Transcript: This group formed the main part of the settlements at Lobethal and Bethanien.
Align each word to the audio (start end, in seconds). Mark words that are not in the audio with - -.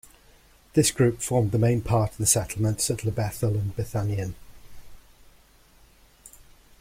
This 0.73 0.89
group 0.89 1.21
formed 1.21 1.51
the 1.51 1.59
main 1.59 1.81
part 1.83 2.09
of 2.13 2.17
the 2.17 2.25
settlements 2.25 2.89
at 2.89 3.03
Lobethal 3.05 3.49
and 3.55 3.75
Bethanien. 3.75 4.33